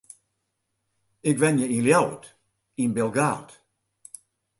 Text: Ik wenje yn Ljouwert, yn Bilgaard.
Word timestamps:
Ik 1.29 1.35
wenje 1.41 1.65
yn 1.75 1.85
Ljouwert, 1.85 2.25
yn 2.83 2.95
Bilgaard. 2.97 3.49